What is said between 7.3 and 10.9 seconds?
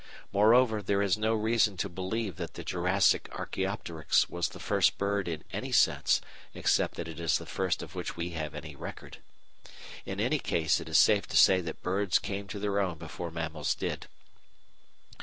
the first of which we have any record. In any case it